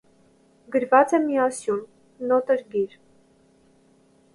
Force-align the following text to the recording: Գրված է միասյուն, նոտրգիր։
Գրված 0.75 1.13
է 1.19 1.21
միասյուն, 1.27 1.85
նոտրգիր։ 2.33 3.01